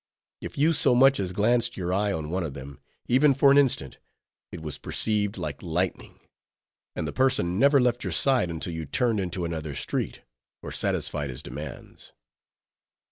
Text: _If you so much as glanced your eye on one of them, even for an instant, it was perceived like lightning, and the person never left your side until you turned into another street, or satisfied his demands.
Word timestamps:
_If 0.41 0.57
you 0.57 0.73
so 0.73 0.95
much 0.95 1.19
as 1.19 1.31
glanced 1.31 1.77
your 1.77 1.93
eye 1.93 2.11
on 2.11 2.31
one 2.31 2.43
of 2.43 2.55
them, 2.55 2.79
even 3.07 3.35
for 3.35 3.51
an 3.51 3.59
instant, 3.59 3.99
it 4.51 4.59
was 4.59 4.79
perceived 4.79 5.37
like 5.37 5.61
lightning, 5.61 6.19
and 6.95 7.07
the 7.07 7.13
person 7.13 7.59
never 7.59 7.79
left 7.79 8.03
your 8.03 8.09
side 8.11 8.49
until 8.49 8.73
you 8.73 8.87
turned 8.87 9.19
into 9.19 9.45
another 9.45 9.75
street, 9.75 10.21
or 10.63 10.71
satisfied 10.71 11.29
his 11.29 11.43
demands. 11.43 12.13